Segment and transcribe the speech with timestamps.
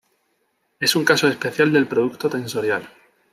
[0.79, 2.89] Es un caso especial del producto tensorial.